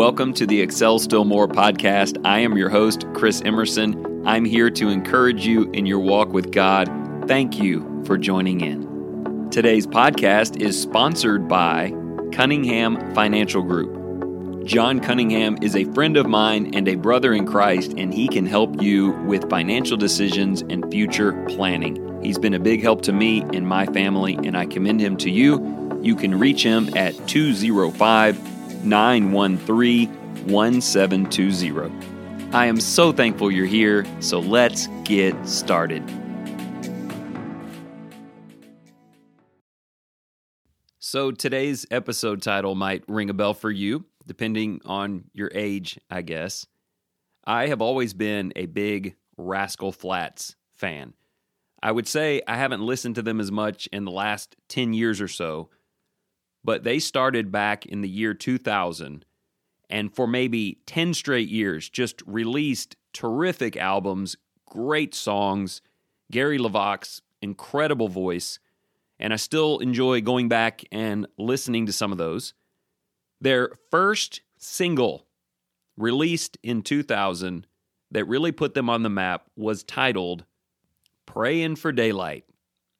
Welcome 0.00 0.32
to 0.32 0.46
the 0.46 0.62
Excel 0.62 0.98
Still 0.98 1.26
More 1.26 1.46
podcast. 1.46 2.18
I 2.24 2.38
am 2.38 2.56
your 2.56 2.70
host, 2.70 3.04
Chris 3.12 3.42
Emerson. 3.44 4.26
I'm 4.26 4.46
here 4.46 4.70
to 4.70 4.88
encourage 4.88 5.44
you 5.44 5.70
in 5.72 5.84
your 5.84 5.98
walk 5.98 6.30
with 6.30 6.52
God. 6.52 6.88
Thank 7.28 7.58
you 7.58 8.02
for 8.06 8.16
joining 8.16 8.62
in. 8.62 9.50
Today's 9.50 9.86
podcast 9.86 10.58
is 10.58 10.80
sponsored 10.80 11.46
by 11.48 11.92
Cunningham 12.32 13.14
Financial 13.14 13.62
Group. 13.62 14.64
John 14.64 15.00
Cunningham 15.00 15.58
is 15.60 15.76
a 15.76 15.84
friend 15.92 16.16
of 16.16 16.26
mine 16.26 16.74
and 16.74 16.88
a 16.88 16.94
brother 16.94 17.34
in 17.34 17.46
Christ, 17.46 17.92
and 17.98 18.14
he 18.14 18.26
can 18.26 18.46
help 18.46 18.80
you 18.80 19.10
with 19.26 19.50
financial 19.50 19.98
decisions 19.98 20.62
and 20.62 20.90
future 20.90 21.44
planning. 21.44 22.22
He's 22.22 22.38
been 22.38 22.54
a 22.54 22.58
big 22.58 22.80
help 22.80 23.02
to 23.02 23.12
me 23.12 23.42
and 23.52 23.68
my 23.68 23.84
family, 23.84 24.38
and 24.44 24.56
I 24.56 24.64
commend 24.64 25.02
him 25.02 25.18
to 25.18 25.30
you. 25.30 26.00
You 26.00 26.16
can 26.16 26.38
reach 26.38 26.62
him 26.62 26.88
at 26.96 27.28
205 27.28 28.59
913 28.84 30.08
1720. 30.46 32.06
I 32.52 32.66
am 32.66 32.80
so 32.80 33.12
thankful 33.12 33.50
you're 33.50 33.66
here, 33.66 34.04
so 34.20 34.40
let's 34.40 34.88
get 35.04 35.34
started. 35.46 36.02
So, 40.98 41.32
today's 41.32 41.86
episode 41.90 42.42
title 42.42 42.74
might 42.74 43.02
ring 43.08 43.30
a 43.30 43.34
bell 43.34 43.54
for 43.54 43.70
you 43.70 44.04
depending 44.30 44.80
on 44.84 45.24
your 45.32 45.50
age, 45.52 45.98
I 46.08 46.22
guess. 46.22 46.64
I 47.44 47.66
have 47.66 47.82
always 47.82 48.14
been 48.14 48.52
a 48.54 48.66
big 48.66 49.16
Rascal 49.36 49.90
Flatts 49.90 50.54
fan. 50.76 51.14
I 51.82 51.90
would 51.90 52.06
say 52.06 52.42
I 52.46 52.56
haven't 52.56 52.82
listened 52.82 53.16
to 53.16 53.22
them 53.22 53.40
as 53.40 53.50
much 53.50 53.88
in 53.88 54.04
the 54.04 54.12
last 54.12 54.54
10 54.68 54.92
years 54.92 55.20
or 55.20 55.26
so, 55.26 55.70
but 56.64 56.84
they 56.84 56.98
started 56.98 57.50
back 57.50 57.86
in 57.86 58.00
the 58.00 58.08
year 58.08 58.34
2000 58.34 59.24
and 59.88 60.14
for 60.14 60.26
maybe 60.26 60.78
10 60.86 61.14
straight 61.14 61.48
years 61.48 61.88
just 61.88 62.22
released 62.26 62.96
terrific 63.12 63.76
albums, 63.76 64.36
great 64.66 65.14
songs, 65.14 65.82
Gary 66.30 66.58
LeVox, 66.58 67.20
incredible 67.42 68.08
voice, 68.08 68.60
and 69.18 69.32
I 69.32 69.36
still 69.36 69.78
enjoy 69.78 70.20
going 70.20 70.48
back 70.48 70.84
and 70.92 71.26
listening 71.36 71.86
to 71.86 71.92
some 71.92 72.12
of 72.12 72.18
those. 72.18 72.54
Their 73.40 73.72
first 73.90 74.42
single, 74.58 75.26
released 75.96 76.56
in 76.62 76.82
2000, 76.82 77.66
that 78.12 78.24
really 78.24 78.52
put 78.52 78.74
them 78.74 78.90
on 78.90 79.02
the 79.02 79.10
map 79.10 79.44
was 79.56 79.82
titled 79.82 80.44
Praying 81.26 81.76
for 81.76 81.92
Daylight. 81.92 82.44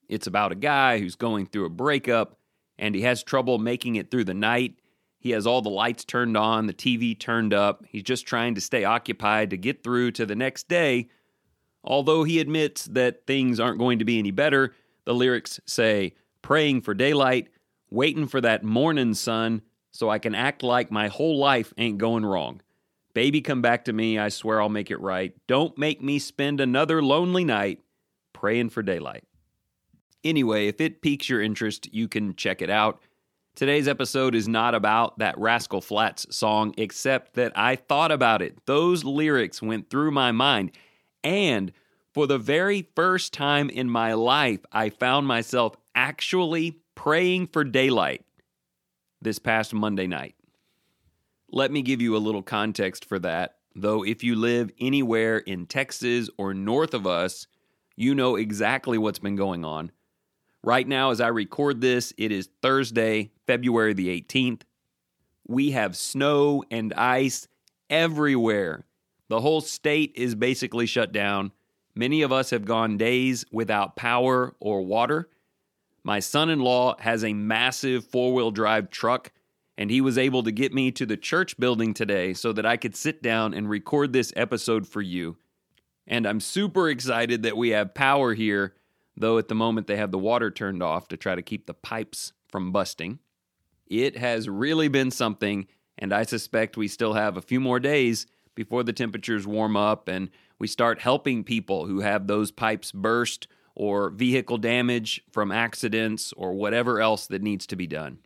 It's 0.09 0.27
about 0.27 0.53
a 0.53 0.57
guy 0.57 0.99
who's 0.99 1.17
going 1.17 1.47
through 1.47 1.67
a 1.67 1.71
breakup 1.71 2.40
and 2.81 2.95
he 2.95 3.03
has 3.03 3.23
trouble 3.23 3.59
making 3.59 3.95
it 3.95 4.11
through 4.11 4.25
the 4.25 4.35
night. 4.35 4.75
He 5.19 5.31
has 5.31 5.47
all 5.47 5.61
the 5.61 5.69
lights 5.69 6.05
turned 6.05 6.37
on, 6.37 6.67
the 6.67 6.73
TV 6.73 7.17
turned 7.17 7.53
up. 7.53 7.85
He's 7.87 8.03
just 8.03 8.27
trying 8.27 8.55
to 8.55 8.61
stay 8.61 8.85
occupied 8.85 9.51
to 9.51 9.59
get 9.59 9.85
through 9.85 10.13
to 10.13 10.25
the 10.25 10.35
next 10.35 10.67
day. 10.67 11.09
Although 11.85 12.25
he 12.25 12.41
admits 12.41 12.87
that 12.87 13.27
things 13.27 13.61
aren't 13.61 13.79
going 13.79 13.99
to 13.99 14.05
be 14.05 14.19
any 14.19 14.31
better, 14.31 14.75
the 15.05 15.15
lyrics 15.15 15.61
say, 15.67 16.15
Praying 16.43 16.81
for 16.81 16.95
daylight, 16.95 17.49
waiting 17.91 18.27
for 18.27 18.41
that 18.41 18.65
morning 18.65 19.13
sun, 19.13 19.61
so 19.93 20.09
I 20.09 20.19
can 20.19 20.35
act 20.35 20.63
like 20.63 20.91
my 20.91 21.09
whole 21.09 21.39
life 21.39 21.75
ain't 21.77 21.99
going 21.99 22.25
wrong. 22.25 22.63
Baby, 23.13 23.43
come 23.43 23.61
back 23.61 23.85
to 23.85 23.93
me. 23.93 24.19
I 24.19 24.31
swear 24.31 24.63
I'll 24.63 24.69
make 24.71 24.91
it 24.91 25.01
right. 25.01 25.35
Don't 25.47 25.77
make 25.77 26.01
me 26.01 26.19
spend 26.19 26.61
another 26.61 27.03
lonely 27.03 27.45
night 27.45 27.81
praying 28.33 28.71
for 28.71 28.83
daylight. 28.83 29.25
Anyway, 30.25 30.67
if 30.67 30.81
it 30.81 31.03
piques 31.03 31.29
your 31.29 31.41
interest, 31.41 31.93
you 31.93 32.09
can 32.09 32.35
check 32.35 32.61
it 32.63 32.71
out. 32.71 33.01
Today's 33.55 33.89
episode 33.89 34.35
is 34.35 34.49
not 34.49 34.75
about 34.75 35.19
that 35.19 35.39
Rascal 35.39 35.81
Flatts 35.81 36.27
song, 36.35 36.75
except 36.79 37.35
that 37.35 37.53
I 37.57 37.77
thought 37.77 38.13
about 38.13 38.43
it. 38.43 38.65
Those 38.67 39.05
lyrics 39.05 39.61
went 39.61 39.91
through 39.91 40.13
my 40.13 40.33
mind. 40.33 40.73
And 41.25 41.73
for 42.15 42.27
the 42.27 42.39
very 42.39 42.89
first 42.95 43.33
time 43.33 43.69
in 43.69 43.91
my 43.91 44.15
life, 44.15 44.61
I 44.73 44.91
found 44.91 45.27
myself 45.27 45.77
actually 45.95 46.79
praying 46.95 47.49
for 47.49 47.65
daylight 47.65 48.25
this 49.21 49.39
past 49.39 49.75
Monday 49.75 50.07
night. 50.07 50.35
Let 51.51 51.73
me 51.73 51.83
give 51.83 52.01
you 52.01 52.17
a 52.17 52.19
little 52.19 52.43
context 52.43 53.05
for 53.05 53.19
that. 53.21 53.57
Though, 53.75 54.05
if 54.05 54.23
you 54.23 54.37
live 54.37 54.71
anywhere 54.81 55.39
in 55.39 55.67
Texas 55.67 56.31
or 56.39 56.55
north 56.55 56.95
of 56.95 57.07
us, 57.07 57.47
you 57.97 58.15
know 58.15 58.37
exactly 58.37 58.99
what's 58.99 59.19
been 59.19 59.37
going 59.37 59.65
on. 59.65 59.93
Right 60.63 60.87
now, 60.87 61.11
as 61.11 61.21
I 61.21 61.29
record 61.29 61.81
this, 61.81 62.13
it 62.19 62.31
is 62.31 62.51
Thursday, 62.61 63.31
February 63.47 63.95
the 63.95 64.09
18th. 64.21 64.63
We 65.49 65.71
have 65.71 65.97
snow 65.97 66.65
and 66.71 66.93
ice 66.95 67.49
everywhere. 67.89 68.85
The 69.29 69.41
whole 69.41 69.63
state 69.63 70.13
is 70.17 70.35
basically 70.35 70.87
shut 70.87 71.13
down. 71.13 71.53
Many 71.95 72.21
of 72.23 72.31
us 72.31 72.51
have 72.51 72.67
gone 72.67 72.99
days 72.99 73.45
without 73.51 73.97
power 73.97 74.55
or 74.61 74.83
water. 74.83 75.31
My 76.05 76.21
son 76.21 76.51
in 76.51 76.61
law 76.61 76.97
has 76.99 77.25
a 77.25 77.33
massive 77.33 78.05
four 78.05 78.35
wheel 78.35 78.51
drive 78.51 78.91
truck, 78.91 79.33
and 79.79 79.91
he 79.91 80.01
was 80.01 80.19
able 80.19 80.43
to 80.43 80.53
get 80.53 80.75
me 80.75 80.91
to 80.93 81.07
the 81.07 81.17
church 81.17 81.59
building 81.59 81.95
today 81.95 82.35
so 82.35 82.53
that 82.53 82.67
I 82.67 82.77
could 82.77 82.95
sit 82.95 83.23
down 83.23 83.55
and 83.55 83.69
record 83.69 84.13
this 84.13 84.33
episode 84.37 84.87
for 84.87 85.01
you. 85.01 85.37
And 86.07 86.27
I'm 86.27 86.41
super 86.41 86.89
excited 86.89 87.45
that 87.45 87.57
we 87.57 87.71
have 87.71 87.95
power 87.95 88.35
here, 88.35 88.75
though 89.17 89.39
at 89.39 89.49
the 89.49 89.55
moment 89.55 89.87
they 89.87 89.97
have 89.97 90.11
the 90.11 90.19
water 90.19 90.51
turned 90.51 90.83
off 90.83 91.09
to 91.09 91.17
try 91.17 91.35
to 91.35 91.43
keep 91.43 91.67
the 91.67 91.75
pipes 91.75 92.33
from 92.49 92.73
busting. 92.73 93.19
It 93.87 94.17
has 94.17 94.49
really 94.49 94.89
been 94.89 95.11
something, 95.11 95.67
and 95.99 96.13
I 96.13 96.23
suspect 96.23 96.77
we 96.77 96.89
still 96.89 97.15
have 97.15 97.37
a 97.37 97.43
few 97.43 97.61
more 97.61 97.81
days 97.81 98.27
before 98.55 98.83
the 98.83 98.93
temperatures 98.93 99.47
warm 99.47 99.77
up 99.77 100.09
and 100.09 100.31
we 100.59 100.67
start 100.67 101.01
helping 101.01 101.45
people 101.45 101.87
who 101.87 102.01
have 102.01 102.27
those 102.27 102.51
pipes 102.51 102.93
burst 102.93 103.49
or 103.75 104.11
vehicle 104.11 104.59
damage 104.59 105.23
from 105.33 105.51
accidents 105.51 106.33
or 106.37 106.53
whatever 106.53 107.01
else 107.01 107.27
that 107.29 107.43
needs 107.43 107.67
to 107.67 107.77
be 107.77 107.87
done. 107.87 108.19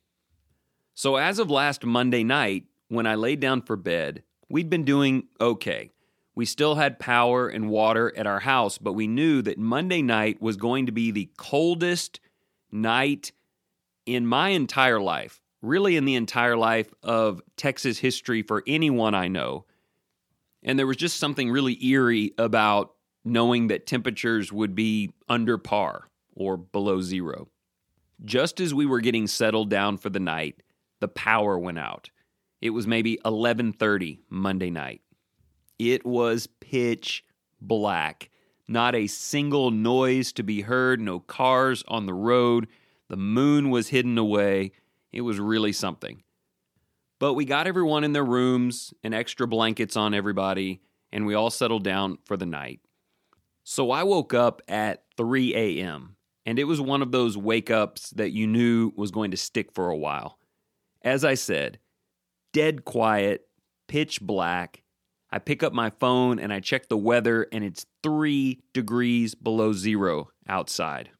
So, 0.95 1.17
as 1.17 1.39
of 1.39 1.51
last 1.51 1.85
Monday 1.85 2.25
night, 2.25 2.65
when 2.89 3.07
I 3.07 3.15
laid 3.15 3.41
down 3.41 3.63
for 3.63 3.77
bed, 3.77 4.23
we'd 4.49 4.71
been 4.71 4.85
doing 4.85 5.29
okay. 5.41 5.91
We 6.35 6.47
still 6.47 6.75
had 6.75 6.99
power 6.99 7.49
and 7.49 7.71
water 7.71 8.13
at 8.17 8.27
our 8.27 8.41
house, 8.41 8.79
but 8.79 8.95
we 8.95 9.07
knew 9.07 9.41
that 9.43 9.59
Monday 9.59 10.03
night 10.03 10.43
was 10.43 10.57
going 10.57 10.87
to 10.87 10.93
be 10.93 11.11
the 11.11 11.31
coldest 11.37 12.19
night 12.73 13.33
in 14.05 14.27
my 14.27 14.49
entire 14.49 15.01
life, 15.01 15.41
really 15.63 15.97
in 15.97 16.05
the 16.05 16.17
entire 16.17 16.57
life 16.57 16.93
of 17.03 17.41
Texas 17.57 17.99
history 17.99 18.43
for 18.43 18.65
anyone 18.67 19.15
I 19.15 19.29
know. 19.29 19.65
And 20.63 20.79
there 20.79 20.87
was 20.87 20.97
just 20.97 21.19
something 21.19 21.51
really 21.51 21.83
eerie 21.85 22.33
about 22.37 22.95
knowing 23.25 23.69
that 23.69 23.87
temperatures 23.87 24.53
would 24.53 24.75
be 24.75 25.13
under 25.29 25.57
par 25.57 26.09
or 26.35 26.57
below 26.57 27.01
zero. 27.01 27.49
Just 28.25 28.61
as 28.61 28.75
we 28.75 28.87
were 28.87 29.01
getting 29.01 29.27
settled 29.27 29.71
down 29.71 29.99
for 29.99 30.11
the 30.11 30.21
night, 30.21 30.63
the 31.01 31.09
power 31.09 31.59
went 31.59 31.79
out. 31.79 32.11
It 32.61 32.71
was 32.71 32.87
maybe 32.87 33.19
11:30 33.25 34.21
Monday 34.29 34.71
night. 34.71 35.03
It 35.79 36.05
was 36.07 36.47
pitch 36.47 37.25
black. 37.61 38.31
Not 38.67 38.95
a 38.95 39.07
single 39.07 39.71
noise 39.71 40.33
to 40.33 40.43
be 40.43 40.63
heard, 40.63 41.01
no 41.01 41.21
cars 41.21 41.85
on 41.89 42.07
the 42.07 42.15
road. 42.15 42.69
The 43.09 43.17
moon 43.17 43.71
was 43.71 43.89
hidden 43.89 44.17
away. 44.17 44.73
It 45.13 45.21
was 45.21 45.39
really 45.39 45.73
something. 45.73 46.23
But 47.21 47.35
we 47.35 47.45
got 47.45 47.67
everyone 47.67 48.05
in 48.05 48.13
their 48.13 48.25
rooms 48.25 48.93
and 49.03 49.15
extra 49.15 49.47
blankets 49.47 49.97
on 49.97 50.15
everybody, 50.15 50.81
and 51.13 51.27
we 51.27 51.35
all 51.35 51.51
settled 51.51 51.85
down 51.85 52.19
for 52.25 52.37
the 52.37 52.47
night. 52.47 52.81
So 53.63 53.91
I 53.91 54.03
woke 54.03 54.35
up 54.35 54.61
at 54.69 55.05
3 55.17 55.55
a.m., 55.55 56.17
and 56.47 56.59
it 56.59 56.65
was 56.65 56.81
one 56.81 57.01
of 57.01 57.13
those 57.13 57.37
wake 57.37 57.71
ups 57.71 58.11
that 58.11 58.33
you 58.33 58.47
knew 58.47 58.93
was 58.97 59.11
going 59.11 59.31
to 59.31 59.37
stick 59.37 59.73
for 59.73 59.89
a 59.89 59.97
while. 59.97 60.39
As 61.03 61.25
I 61.25 61.35
said, 61.35 61.79
dead 62.53 62.85
quiet, 62.85 63.49
pitch 63.89 64.21
black. 64.21 64.84
I 65.35 65.41
pick 65.41 65.65
up 65.65 65.73
my 65.73 65.91
phone 65.91 66.39
and 66.39 66.53
I 66.53 66.61
check 66.61 66.89
the 66.89 66.97
weather, 66.97 67.49
and 67.51 67.65
it's 67.65 67.87
three 68.05 68.61
degrees 68.73 69.35
below 69.35 69.73
zero 69.73 70.29
outside. 70.47 71.11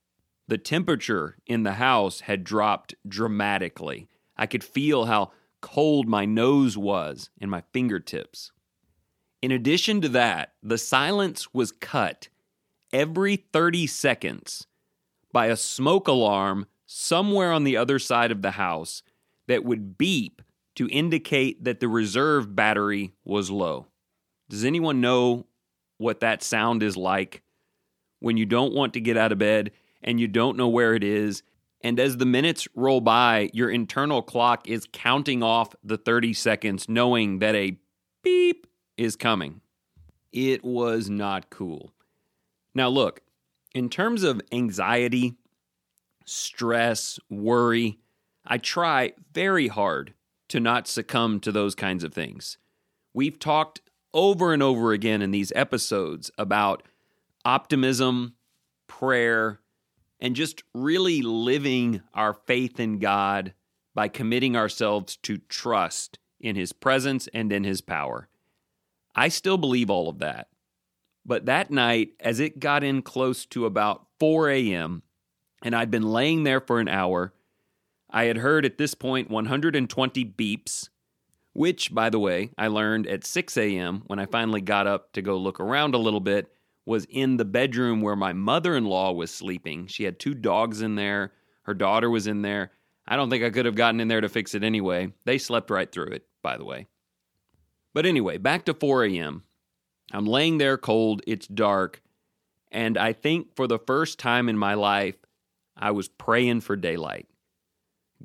The 0.47 0.57
temperature 0.57 1.37
in 1.49 1.65
the 1.65 1.73
house 1.73 2.21
had 2.21 2.45
dropped 2.45 2.95
dramatically. 3.09 4.07
I 4.37 4.47
could 4.47 4.63
feel 4.63 5.07
how 5.07 5.33
cold 5.61 6.07
my 6.07 6.27
nose 6.27 6.79
was 6.79 7.29
and 7.41 7.51
my 7.51 7.65
fingertips. 7.73 8.53
In 9.43 9.51
addition 9.51 10.01
to 10.03 10.09
that, 10.11 10.53
the 10.63 10.79
silence 10.79 11.53
was 11.53 11.73
cut 11.73 12.29
every 12.93 13.35
30 13.35 13.89
seconds 13.89 14.69
by 15.33 15.47
a 15.47 15.57
smoke 15.57 16.07
alarm 16.07 16.67
somewhere 16.87 17.51
on 17.51 17.65
the 17.65 17.77
other 17.77 17.99
side 17.99 18.31
of 18.31 18.43
the 18.43 18.53
house 18.53 19.03
that 19.49 19.65
would 19.65 19.99
beep 19.99 20.41
to 20.77 20.89
indicate 20.91 21.65
that 21.65 21.81
the 21.81 21.89
reserve 21.89 22.55
battery 22.55 23.13
was 23.25 23.51
low. 23.51 23.89
Does 24.55 24.65
anyone 24.65 25.01
know 25.01 25.47
what 25.99 26.21
that 26.21 26.41
sound 26.45 26.85
is 26.85 26.97
like 26.97 27.43
when 28.21 28.37
you 28.37 28.47
don't 28.47 28.73
want 28.73 28.93
to 28.93 29.01
get 29.01 29.17
out 29.17 29.33
of 29.33 29.39
bed 29.39 29.73
and 30.01 30.21
you 30.21 30.29
don't 30.29 30.57
know 30.57 30.69
where 30.69 30.95
it 30.95 31.03
is 31.03 31.43
And 31.85 32.01
as 32.01 32.17
the 32.17 32.25
minutes 32.25 32.67
roll 32.75 33.03
by, 33.03 33.51
your 33.53 33.71
internal 33.71 34.23
clock 34.23 34.67
is 34.67 34.89
counting 34.91 35.43
off 35.43 35.75
the 35.85 35.99
30 35.99 36.33
seconds, 36.33 36.89
knowing 36.89 37.41
that 37.41 37.55
a 37.55 37.77
beep 38.23 38.67
is 38.97 39.17
coming. 39.17 39.61
It 40.33 40.65
was 40.65 41.11
not 41.11 41.51
cool. 41.51 41.93
Now, 42.75 42.89
look, 42.89 43.21
in 43.75 43.91
terms 43.91 44.23
of 44.23 44.41
anxiety, 44.51 45.35
stress, 46.25 47.21
worry, 47.29 47.99
I 48.47 48.57
try 48.57 49.13
very 49.35 49.69
hard 49.69 50.15
to 50.49 50.61
not 50.61 50.89
succumb 50.89 51.41
to 51.41 51.53
those 51.53 51.75
kinds 51.75 52.03
of 52.03 52.15
things. 52.15 52.57
We've 53.13 53.39
talked 53.39 53.83
over 54.15 54.55
and 54.55 54.63
over 54.63 54.93
again 54.93 55.21
in 55.21 55.33
these 55.33 55.53
episodes 55.55 56.31
about 56.39 56.85
optimism, 57.45 58.35
prayer, 58.87 59.61
and 60.21 60.37
just 60.37 60.63
really 60.73 61.21
living 61.21 62.01
our 62.15 62.33
faith 62.33 62.81
in 62.81 62.99
God 63.01 63.53
by 63.95 64.09
committing 64.09 64.57
ourselves 64.57 65.17
to 65.19 65.37
trust 65.37 66.19
in 66.41 66.57
His 66.57 66.73
presence 66.73 67.29
and 67.35 67.53
in 67.53 67.65
His 67.65 67.81
power. 67.81 68.29
I 69.15 69.29
still 69.29 69.59
believe 69.59 69.91
all 69.91 70.09
of 70.09 70.21
that. 70.21 70.49
But 71.27 71.47
that 71.47 71.71
night, 71.71 72.11
as 72.21 72.41
it 72.41 72.61
got 72.61 72.85
in 72.85 73.03
close 73.03 73.47
to 73.47 73.67
about 73.67 74.07
4 74.21 74.51
a.m., 74.51 75.03
and 75.63 75.75
I'd 75.75 75.91
been 75.91 76.03
laying 76.03 76.45
there 76.45 76.61
for 76.61 76.81
an 76.81 76.89
hour, 76.89 77.33
I 78.11 78.25
had 78.25 78.39
heard 78.39 78.65
at 78.65 78.79
this 78.79 78.95
point 78.95 79.31
120 79.31 80.25
beeps, 80.25 80.91
which, 81.55 81.95
by 81.95 82.11
the 82.11 82.19
way, 82.19 82.51
I 82.59 82.67
learned 82.67 83.07
at 83.07 83.25
6 83.25 83.57
a.m. 83.57 84.03
when 84.07 84.19
I 84.19 84.27
finally 84.27 84.61
got 84.61 84.87
up 84.87 85.13
to 85.15 85.23
go 85.23 85.39
look 85.39 85.61
around 85.61 85.95
a 85.95 85.99
little 85.99 86.21
bit 86.21 86.53
was 86.85 87.07
in 87.09 87.39
the 87.39 87.45
bedroom 87.45 88.03
where 88.03 88.17
my 88.17 88.35
mother 88.35 88.77
in 88.77 88.85
law 88.85 89.13
was 89.13 89.33
sleeping. 89.33 89.87
She 89.87 90.05
had 90.05 90.19
two 90.19 90.35
dogs 90.35 90.83
in 90.83 90.97
there, 90.97 91.33
her 91.63 91.73
daughter 91.73 92.11
was 92.11 92.27
in 92.27 92.43
there. 92.43 92.73
I 93.07 93.17
don't 93.17 93.31
think 93.31 93.45
I 93.45 93.51
could 93.51 93.67
have 93.67 93.75
gotten 93.75 94.01
in 94.01 94.09
there 94.09 94.21
to 94.21 94.29
fix 94.29 94.55
it 94.55 94.63
anyway. 94.63 95.13
They 95.25 95.39
slept 95.39 95.71
right 95.71 95.91
through 95.91 96.09
it, 96.09 96.27
by 96.43 96.57
the 96.59 96.65
way. 96.65 96.89
But 97.95 98.05
anyway, 98.05 98.39
back 98.39 98.65
to 98.67 98.75
4 98.75 99.05
a.m. 99.05 99.45
I'm 100.13 100.27
laying 100.27 100.59
there 100.59 100.77
cold, 100.77 101.23
it's 101.27 101.47
dark, 101.47 102.03
and 102.71 102.99
I 102.99 103.13
think 103.13 103.55
for 103.55 103.67
the 103.67 103.79
first 103.79 104.19
time 104.19 104.49
in 104.49 104.59
my 104.59 104.75
life, 104.75 105.17
I 105.77 105.93
was 105.93 106.09
praying 106.09 106.61
for 106.63 106.77
daylight. 106.77 107.29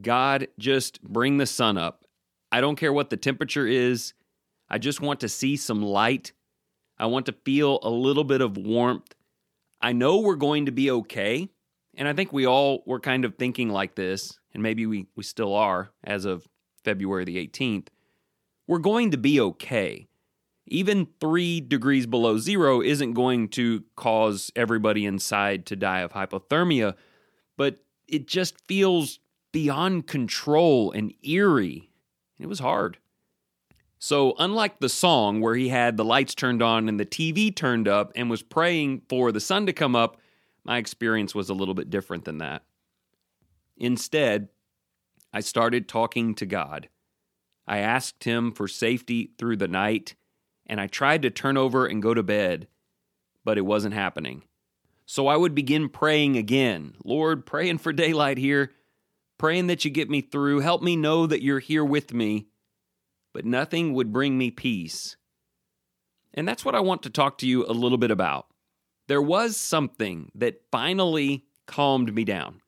God, 0.01 0.47
just 0.57 1.01
bring 1.03 1.37
the 1.37 1.45
sun 1.45 1.77
up. 1.77 2.05
I 2.51 2.61
don't 2.61 2.75
care 2.75 2.93
what 2.93 3.09
the 3.09 3.17
temperature 3.17 3.67
is. 3.67 4.13
I 4.69 4.77
just 4.77 5.01
want 5.01 5.19
to 5.21 5.29
see 5.29 5.55
some 5.55 5.81
light 5.81 6.33
I 6.99 7.05
want 7.05 7.25
to 7.27 7.31
feel 7.31 7.79
a 7.81 7.89
little 7.89 8.25
bit 8.25 8.41
of 8.41 8.57
warmth. 8.57 9.15
I 9.81 9.93
know 9.93 10.19
we're 10.19 10.35
going 10.35 10.65
to 10.65 10.71
be 10.71 10.91
okay. 10.91 11.49
And 11.95 12.07
I 12.07 12.13
think 12.13 12.33
we 12.33 12.45
all 12.45 12.83
were 12.85 12.99
kind 12.99 13.25
of 13.25 13.35
thinking 13.35 13.69
like 13.69 13.95
this, 13.95 14.37
and 14.53 14.61
maybe 14.61 14.85
we, 14.85 15.07
we 15.15 15.23
still 15.23 15.55
are 15.55 15.91
as 16.03 16.25
of 16.25 16.47
February 16.83 17.25
the 17.25 17.47
18th. 17.47 17.87
We're 18.67 18.79
going 18.79 19.11
to 19.11 19.17
be 19.17 19.39
okay. 19.39 20.07
Even 20.67 21.07
three 21.19 21.61
degrees 21.61 22.05
below 22.05 22.37
zero 22.37 22.81
isn't 22.81 23.13
going 23.13 23.49
to 23.49 23.83
cause 23.95 24.51
everybody 24.55 25.05
inside 25.05 25.65
to 25.67 25.75
die 25.75 26.01
of 26.01 26.13
hypothermia, 26.13 26.93
but 27.57 27.79
it 28.07 28.27
just 28.27 28.55
feels 28.67 29.19
beyond 29.51 30.05
control 30.05 30.91
and 30.91 31.11
eerie. 31.23 31.88
It 32.39 32.47
was 32.47 32.59
hard. 32.59 32.97
So, 34.01 34.33
unlike 34.39 34.79
the 34.79 34.87
song 34.87 35.41
where 35.41 35.55
he 35.55 35.67
had 35.67 35.97
the 35.97 36.05
lights 36.05 36.33
turned 36.33 36.61
on 36.61 36.87
and 36.87 36.97
the 36.97 37.05
TV 37.05 37.53
turned 37.53 37.87
up 37.87 38.13
and 38.15 38.29
was 38.29 38.41
praying 38.41 39.01
for 39.09 39.33
the 39.33 39.41
sun 39.41 39.65
to 39.65 39.73
come 39.73 39.93
up, 39.93 40.17
my 40.63 40.77
experience 40.77 41.35
was 41.35 41.49
a 41.49 41.53
little 41.53 41.73
bit 41.73 41.89
different 41.89 42.23
than 42.23 42.37
that. 42.37 42.63
Instead, 43.75 44.47
I 45.33 45.41
started 45.41 45.87
talking 45.87 46.33
to 46.35 46.45
God. 46.45 46.87
I 47.67 47.79
asked 47.79 48.23
Him 48.23 48.53
for 48.53 48.69
safety 48.69 49.31
through 49.37 49.57
the 49.57 49.67
night, 49.67 50.15
and 50.65 50.79
I 50.79 50.87
tried 50.87 51.21
to 51.23 51.29
turn 51.29 51.57
over 51.57 51.85
and 51.85 52.01
go 52.01 52.13
to 52.13 52.23
bed, 52.23 52.67
but 53.43 53.57
it 53.57 53.65
wasn't 53.65 53.93
happening. 53.93 54.43
So 55.05 55.27
I 55.27 55.35
would 55.35 55.55
begin 55.55 55.89
praying 55.89 56.37
again 56.37 56.95
Lord, 57.03 57.45
praying 57.45 57.79
for 57.79 57.91
daylight 57.91 58.37
here, 58.37 58.71
praying 59.39 59.67
that 59.67 59.83
you 59.83 59.89
get 59.89 60.09
me 60.09 60.21
through. 60.21 60.59
Help 60.59 60.83
me 60.83 60.95
know 60.95 61.25
that 61.25 61.41
you're 61.41 61.59
here 61.59 61.83
with 61.83 62.13
me 62.13 62.49
but 63.33 63.45
nothing 63.45 63.93
would 63.93 64.11
bring 64.11 64.37
me 64.37 64.51
peace. 64.51 65.17
And 66.33 66.47
that's 66.47 66.65
what 66.65 66.75
I 66.75 66.79
want 66.79 67.03
to 67.03 67.09
talk 67.09 67.37
to 67.39 67.47
you 67.47 67.65
a 67.65 67.73
little 67.73 67.97
bit 67.97 68.11
about. 68.11 68.47
There 69.07 69.21
was 69.21 69.57
something 69.57 70.31
that 70.35 70.61
finally 70.71 71.45
calmed 71.65 72.13
me 72.13 72.23
down, 72.23 72.61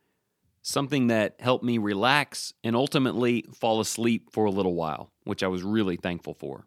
something 0.62 1.07
that 1.07 1.35
helped 1.39 1.63
me 1.63 1.77
relax 1.77 2.53
and 2.63 2.75
ultimately 2.75 3.45
fall 3.53 3.79
asleep 3.79 4.29
for 4.31 4.45
a 4.45 4.51
little 4.51 4.73
while, 4.73 5.12
which 5.23 5.44
I 5.44 5.47
was 5.47 5.63
really 5.63 5.97
thankful 5.97 6.33
for. 6.33 6.65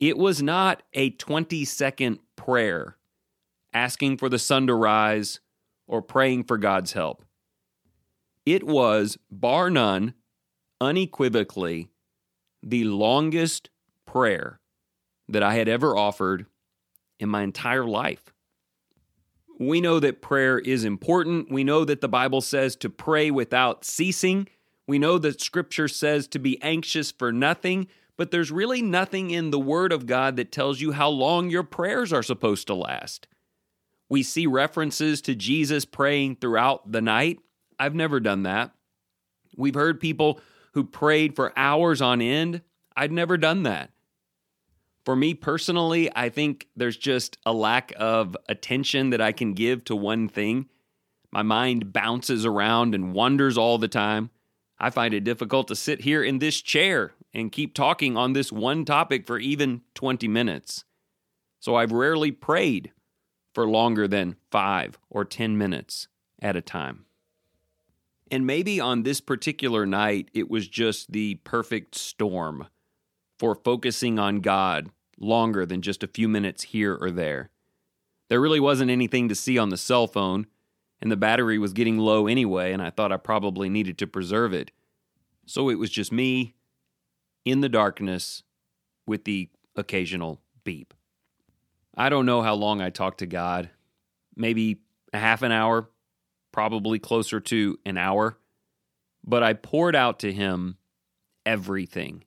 It 0.00 0.16
was 0.16 0.42
not 0.42 0.82
a 0.94 1.10
20 1.10 1.64
second 1.64 2.18
prayer 2.36 2.96
asking 3.72 4.16
for 4.18 4.28
the 4.28 4.38
sun 4.38 4.66
to 4.66 4.74
rise 4.74 5.40
or 5.86 6.02
praying 6.02 6.44
for 6.44 6.58
God's 6.58 6.92
help. 6.92 7.24
It 8.44 8.64
was, 8.64 9.18
bar 9.30 9.70
none, 9.70 10.14
unequivocally, 10.80 11.90
the 12.62 12.84
longest 12.84 13.70
prayer 14.06 14.60
that 15.28 15.42
I 15.42 15.54
had 15.54 15.68
ever 15.68 15.96
offered 15.96 16.46
in 17.20 17.28
my 17.28 17.42
entire 17.42 17.86
life. 17.86 18.32
We 19.58 19.80
know 19.80 20.00
that 20.00 20.22
prayer 20.22 20.58
is 20.58 20.84
important. 20.84 21.50
We 21.50 21.62
know 21.62 21.84
that 21.84 22.00
the 22.00 22.08
Bible 22.08 22.40
says 22.40 22.74
to 22.76 22.90
pray 22.90 23.30
without 23.30 23.84
ceasing. 23.84 24.48
We 24.88 24.98
know 24.98 25.18
that 25.18 25.40
Scripture 25.40 25.86
says 25.86 26.26
to 26.28 26.40
be 26.40 26.60
anxious 26.62 27.12
for 27.12 27.30
nothing, 27.32 27.86
but 28.16 28.32
there's 28.32 28.50
really 28.50 28.82
nothing 28.82 29.30
in 29.30 29.50
the 29.50 29.60
Word 29.60 29.92
of 29.92 30.06
God 30.06 30.36
that 30.36 30.50
tells 30.50 30.80
you 30.80 30.92
how 30.92 31.08
long 31.08 31.48
your 31.48 31.62
prayers 31.62 32.12
are 32.12 32.24
supposed 32.24 32.66
to 32.66 32.74
last. 32.74 33.28
We 34.08 34.24
see 34.24 34.46
references 34.48 35.22
to 35.22 35.36
Jesus 35.36 35.84
praying 35.84 36.36
throughout 36.36 36.90
the 36.90 37.00
night. 37.00 37.38
I've 37.82 37.96
never 37.96 38.20
done 38.20 38.44
that. 38.44 38.70
We've 39.56 39.74
heard 39.74 39.98
people 39.98 40.38
who 40.74 40.84
prayed 40.84 41.34
for 41.34 41.52
hours 41.58 42.00
on 42.00 42.22
end. 42.22 42.62
I'd 42.96 43.10
never 43.10 43.36
done 43.36 43.64
that. 43.64 43.90
For 45.04 45.16
me 45.16 45.34
personally, 45.34 46.08
I 46.14 46.28
think 46.28 46.68
there's 46.76 46.96
just 46.96 47.38
a 47.44 47.52
lack 47.52 47.92
of 47.96 48.36
attention 48.48 49.10
that 49.10 49.20
I 49.20 49.32
can 49.32 49.54
give 49.54 49.84
to 49.86 49.96
one 49.96 50.28
thing. 50.28 50.68
My 51.32 51.42
mind 51.42 51.92
bounces 51.92 52.46
around 52.46 52.94
and 52.94 53.14
wanders 53.14 53.58
all 53.58 53.78
the 53.78 53.88
time. 53.88 54.30
I 54.78 54.90
find 54.90 55.12
it 55.12 55.24
difficult 55.24 55.66
to 55.66 55.74
sit 55.74 56.02
here 56.02 56.22
in 56.22 56.38
this 56.38 56.60
chair 56.62 57.14
and 57.34 57.50
keep 57.50 57.74
talking 57.74 58.16
on 58.16 58.32
this 58.32 58.52
one 58.52 58.84
topic 58.84 59.26
for 59.26 59.40
even 59.40 59.80
20 59.94 60.28
minutes. 60.28 60.84
So 61.58 61.74
I've 61.74 61.90
rarely 61.90 62.30
prayed 62.30 62.92
for 63.52 63.66
longer 63.66 64.06
than 64.06 64.36
five 64.52 65.00
or 65.10 65.24
10 65.24 65.58
minutes 65.58 66.06
at 66.40 66.54
a 66.54 66.60
time. 66.60 67.06
And 68.32 68.46
maybe 68.46 68.80
on 68.80 69.02
this 69.02 69.20
particular 69.20 69.84
night, 69.84 70.30
it 70.32 70.50
was 70.50 70.66
just 70.66 71.12
the 71.12 71.34
perfect 71.44 71.94
storm 71.94 72.66
for 73.38 73.54
focusing 73.54 74.18
on 74.18 74.40
God 74.40 74.88
longer 75.20 75.66
than 75.66 75.82
just 75.82 76.02
a 76.02 76.08
few 76.08 76.28
minutes 76.28 76.62
here 76.62 76.96
or 76.98 77.10
there. 77.10 77.50
There 78.30 78.40
really 78.40 78.58
wasn't 78.58 78.90
anything 78.90 79.28
to 79.28 79.34
see 79.34 79.58
on 79.58 79.68
the 79.68 79.76
cell 79.76 80.06
phone, 80.06 80.46
and 81.02 81.12
the 81.12 81.16
battery 81.16 81.58
was 81.58 81.74
getting 81.74 81.98
low 81.98 82.26
anyway, 82.26 82.72
and 82.72 82.80
I 82.80 82.88
thought 82.88 83.12
I 83.12 83.18
probably 83.18 83.68
needed 83.68 83.98
to 83.98 84.06
preserve 84.06 84.54
it. 84.54 84.70
So 85.44 85.68
it 85.68 85.78
was 85.78 85.90
just 85.90 86.10
me 86.10 86.54
in 87.44 87.60
the 87.60 87.68
darkness 87.68 88.44
with 89.06 89.24
the 89.24 89.50
occasional 89.76 90.40
beep. 90.64 90.94
I 91.94 92.08
don't 92.08 92.24
know 92.24 92.40
how 92.40 92.54
long 92.54 92.80
I 92.80 92.88
talked 92.88 93.18
to 93.18 93.26
God. 93.26 93.68
Maybe 94.34 94.80
a 95.12 95.18
half 95.18 95.42
an 95.42 95.52
hour, 95.52 95.90
probably 96.52 96.98
closer 96.98 97.40
to 97.40 97.78
an 97.84 97.96
hour, 97.96 98.38
but 99.24 99.42
I 99.42 99.54
poured 99.54 99.96
out 99.96 100.18
to 100.20 100.32
him 100.32 100.76
everything. 101.44 102.24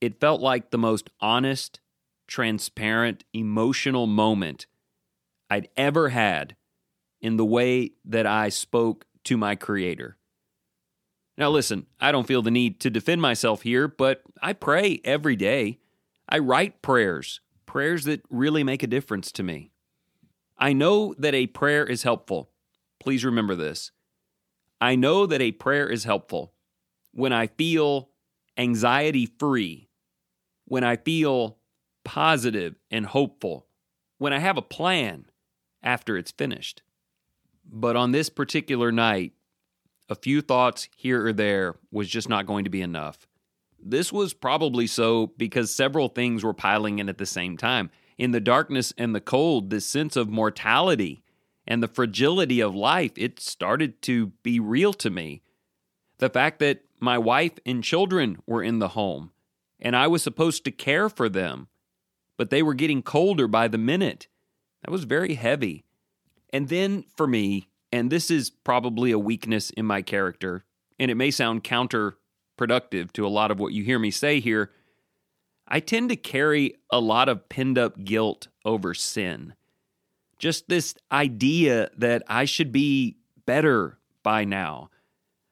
It 0.00 0.20
felt 0.20 0.40
like 0.40 0.70
the 0.70 0.78
most 0.78 1.10
honest, 1.20 1.80
transparent, 2.26 3.24
emotional 3.32 4.06
moment 4.06 4.66
I'd 5.50 5.68
ever 5.76 6.10
had 6.10 6.54
in 7.20 7.36
the 7.36 7.44
way 7.44 7.92
that 8.04 8.26
I 8.26 8.48
spoke 8.48 9.06
to 9.24 9.36
my 9.36 9.56
Creator. 9.56 10.16
Now, 11.36 11.50
listen, 11.50 11.86
I 12.00 12.12
don't 12.12 12.26
feel 12.26 12.42
the 12.42 12.50
need 12.50 12.80
to 12.80 12.90
defend 12.90 13.22
myself 13.22 13.62
here, 13.62 13.88
but 13.88 14.22
I 14.42 14.52
pray 14.52 15.00
every 15.04 15.36
day. 15.36 15.78
I 16.28 16.38
write 16.38 16.82
prayers, 16.82 17.40
prayers 17.64 18.04
that 18.04 18.22
really 18.28 18.64
make 18.64 18.82
a 18.82 18.88
difference 18.88 19.30
to 19.32 19.42
me. 19.42 19.70
I 20.58 20.72
know 20.72 21.14
that 21.18 21.34
a 21.34 21.46
prayer 21.46 21.86
is 21.86 22.02
helpful. 22.02 22.50
Please 23.00 23.24
remember 23.24 23.54
this. 23.54 23.92
I 24.80 24.94
know 24.96 25.26
that 25.26 25.40
a 25.40 25.52
prayer 25.52 25.88
is 25.88 26.04
helpful 26.04 26.52
when 27.12 27.32
I 27.32 27.46
feel 27.48 28.10
anxiety 28.56 29.26
free, 29.26 29.88
when 30.66 30.84
I 30.84 30.96
feel 30.96 31.58
positive 32.04 32.76
and 32.90 33.06
hopeful, 33.06 33.66
when 34.18 34.32
I 34.32 34.38
have 34.38 34.56
a 34.56 34.62
plan 34.62 35.26
after 35.82 36.16
it's 36.16 36.30
finished. 36.30 36.82
But 37.64 37.96
on 37.96 38.12
this 38.12 38.30
particular 38.30 38.92
night, 38.92 39.32
a 40.08 40.14
few 40.14 40.40
thoughts 40.40 40.88
here 40.96 41.26
or 41.26 41.32
there 41.32 41.76
was 41.90 42.08
just 42.08 42.28
not 42.28 42.46
going 42.46 42.64
to 42.64 42.70
be 42.70 42.80
enough. 42.82 43.26
This 43.80 44.12
was 44.12 44.32
probably 44.32 44.86
so 44.86 45.28
because 45.36 45.74
several 45.74 46.08
things 46.08 46.42
were 46.42 46.54
piling 46.54 46.98
in 46.98 47.08
at 47.08 47.18
the 47.18 47.26
same 47.26 47.56
time. 47.56 47.90
In 48.16 48.32
the 48.32 48.40
darkness 48.40 48.92
and 48.98 49.14
the 49.14 49.20
cold, 49.20 49.70
this 49.70 49.86
sense 49.86 50.16
of 50.16 50.28
mortality 50.28 51.22
and 51.68 51.82
the 51.82 51.88
fragility 51.88 52.60
of 52.60 52.74
life, 52.74 53.12
it 53.16 53.38
started 53.38 54.00
to 54.02 54.28
be 54.42 54.58
real 54.58 54.94
to 54.94 55.10
me. 55.10 55.42
The 56.18 56.30
fact 56.30 56.58
that 56.60 56.80
my 56.98 57.18
wife 57.18 57.52
and 57.64 57.84
children 57.84 58.38
were 58.46 58.62
in 58.62 58.80
the 58.80 58.88
home 58.88 59.30
and 59.78 59.94
I 59.94 60.08
was 60.08 60.22
supposed 60.22 60.64
to 60.64 60.72
care 60.72 61.08
for 61.08 61.28
them, 61.28 61.68
but 62.36 62.50
they 62.50 62.62
were 62.62 62.74
getting 62.74 63.02
colder 63.02 63.46
by 63.46 63.68
the 63.68 63.78
minute. 63.78 64.26
That 64.82 64.90
was 64.90 65.04
very 65.04 65.34
heavy. 65.34 65.84
And 66.52 66.68
then 66.68 67.04
for 67.16 67.26
me, 67.26 67.68
and 67.92 68.10
this 68.10 68.30
is 68.30 68.50
probably 68.50 69.12
a 69.12 69.18
weakness 69.18 69.70
in 69.70 69.84
my 69.86 70.02
character, 70.02 70.64
and 70.98 71.10
it 71.10 71.16
may 71.16 71.30
sound 71.30 71.64
counterproductive 71.64 73.12
to 73.12 73.26
a 73.26 73.28
lot 73.28 73.50
of 73.50 73.60
what 73.60 73.72
you 73.74 73.84
hear 73.84 73.98
me 73.98 74.10
say 74.10 74.40
here, 74.40 74.72
I 75.68 75.80
tend 75.80 76.08
to 76.08 76.16
carry 76.16 76.76
a 76.90 76.98
lot 76.98 77.28
of 77.28 77.50
pinned 77.50 77.76
up 77.76 78.02
guilt 78.02 78.48
over 78.64 78.94
sin. 78.94 79.54
Just 80.38 80.68
this 80.68 80.94
idea 81.10 81.90
that 81.96 82.22
I 82.28 82.44
should 82.44 82.72
be 82.72 83.16
better 83.46 83.98
by 84.22 84.44
now. 84.44 84.90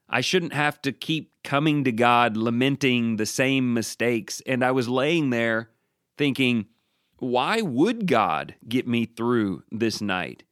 I 0.09 0.21
shouldn't 0.21 0.53
have 0.53 0.81
to 0.83 0.93
keep 0.93 1.33
coming 1.43 1.85
to 1.85 1.93
God 1.93 2.37
lamenting 2.37 3.17
the 3.17 3.27
same 3.27 3.75
mistakes. 3.75 4.41
And 4.47 4.65
I 4.65 4.71
was 4.71 4.89
laying 4.89 5.31
there 5.31 5.71
thinking, 6.17 6.67
why 7.19 7.63
would 7.63 8.07
God 8.07 8.55
get 8.69 8.87
me 8.87 9.07
through 9.07 9.65
this 9.71 10.01
night? 10.01 10.45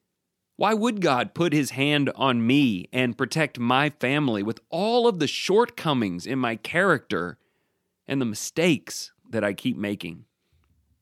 Why 0.57 0.73
would 0.73 1.01
God 1.01 1.35
put 1.35 1.53
his 1.53 1.71
hand 1.71 2.11
on 2.15 2.47
me 2.47 2.89
and 2.93 3.19
protect 3.19 3.59
my 3.59 3.91
family 3.91 4.43
with 4.43 4.61
all 4.71 5.07
of 5.07 5.19
the 5.19 5.27
shortcomings 5.27 6.27
in 6.27 6.39
my 6.39 6.57
character 6.57 7.39
and 8.07 8.21
the 8.21 8.27
mistakes 8.27 9.13
that 9.31 9.45
I 9.45 9.53
keep 9.53 9.77
making? 9.77 10.25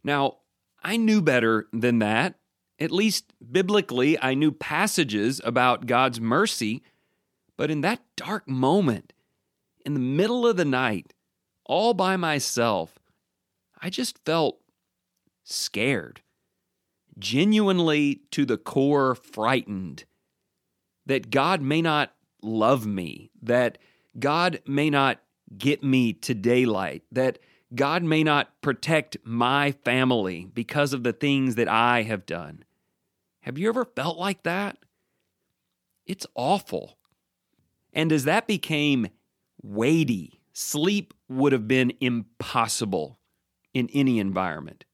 Now, 0.02 0.38
I 0.82 0.96
knew 0.96 1.20
better 1.20 1.68
than 1.72 1.98
that. 2.00 2.36
At 2.82 2.90
least 2.90 3.32
biblically, 3.52 4.20
I 4.20 4.34
knew 4.34 4.50
passages 4.50 5.40
about 5.44 5.86
God's 5.86 6.20
mercy. 6.20 6.82
But 7.56 7.70
in 7.70 7.80
that 7.82 8.02
dark 8.16 8.48
moment, 8.48 9.12
in 9.86 9.94
the 9.94 10.00
middle 10.00 10.48
of 10.48 10.56
the 10.56 10.64
night, 10.64 11.14
all 11.64 11.94
by 11.94 12.16
myself, 12.16 12.98
I 13.80 13.88
just 13.88 14.18
felt 14.24 14.58
scared 15.44 16.22
genuinely 17.16 18.22
to 18.32 18.44
the 18.44 18.56
core 18.56 19.14
frightened 19.14 20.04
that 21.06 21.30
God 21.30 21.62
may 21.62 21.82
not 21.82 22.12
love 22.42 22.84
me, 22.84 23.30
that 23.42 23.78
God 24.18 24.60
may 24.66 24.90
not 24.90 25.20
get 25.56 25.84
me 25.84 26.14
to 26.14 26.34
daylight, 26.34 27.04
that 27.12 27.38
God 27.72 28.02
may 28.02 28.24
not 28.24 28.60
protect 28.60 29.18
my 29.22 29.70
family 29.70 30.48
because 30.52 30.92
of 30.92 31.04
the 31.04 31.12
things 31.12 31.54
that 31.54 31.68
I 31.68 32.02
have 32.02 32.26
done. 32.26 32.64
Have 33.42 33.58
you 33.58 33.68
ever 33.68 33.84
felt 33.84 34.18
like 34.18 34.42
that? 34.44 34.78
It's 36.06 36.26
awful. 36.34 36.98
And 37.92 38.10
as 38.12 38.24
that 38.24 38.46
became 38.46 39.08
weighty, 39.62 40.40
sleep 40.52 41.12
would 41.28 41.52
have 41.52 41.68
been 41.68 41.92
impossible 42.00 43.18
in 43.74 43.88
any 43.92 44.18
environment. 44.18 44.84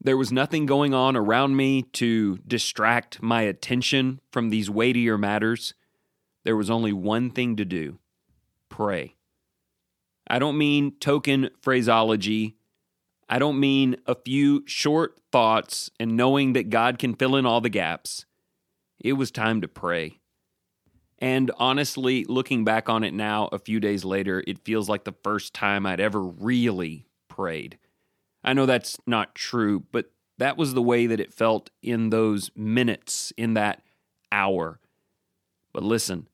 There 0.00 0.16
was 0.16 0.32
nothing 0.32 0.64
going 0.64 0.94
on 0.94 1.14
around 1.14 1.56
me 1.56 1.82
to 1.82 2.38
distract 2.38 3.22
my 3.22 3.42
attention 3.42 4.20
from 4.32 4.48
these 4.48 4.70
weightier 4.70 5.18
matters. 5.18 5.74
There 6.44 6.56
was 6.56 6.70
only 6.70 6.92
one 6.92 7.30
thing 7.30 7.56
to 7.56 7.64
do 7.64 7.98
pray. 8.70 9.16
I 10.26 10.38
don't 10.38 10.56
mean 10.56 10.92
token 11.00 11.50
phraseology. 11.60 12.56
I 13.32 13.38
don't 13.38 13.60
mean 13.60 13.96
a 14.06 14.16
few 14.16 14.64
short 14.66 15.16
thoughts 15.30 15.88
and 16.00 16.16
knowing 16.16 16.52
that 16.54 16.68
God 16.68 16.98
can 16.98 17.14
fill 17.14 17.36
in 17.36 17.46
all 17.46 17.60
the 17.60 17.68
gaps. 17.68 18.26
It 18.98 19.12
was 19.12 19.30
time 19.30 19.60
to 19.60 19.68
pray. 19.68 20.18
And 21.20 21.52
honestly, 21.56 22.24
looking 22.24 22.64
back 22.64 22.88
on 22.88 23.04
it 23.04 23.14
now, 23.14 23.48
a 23.52 23.58
few 23.60 23.78
days 23.78 24.04
later, 24.04 24.42
it 24.48 24.64
feels 24.64 24.88
like 24.88 25.04
the 25.04 25.14
first 25.22 25.54
time 25.54 25.86
I'd 25.86 26.00
ever 26.00 26.20
really 26.20 27.06
prayed. 27.28 27.78
I 28.42 28.52
know 28.52 28.66
that's 28.66 28.98
not 29.06 29.36
true, 29.36 29.84
but 29.92 30.10
that 30.38 30.56
was 30.56 30.74
the 30.74 30.82
way 30.82 31.06
that 31.06 31.20
it 31.20 31.32
felt 31.32 31.70
in 31.82 32.10
those 32.10 32.50
minutes, 32.56 33.32
in 33.36 33.54
that 33.54 33.82
hour. 34.32 34.80
But 35.72 35.84
listen, 35.84 36.26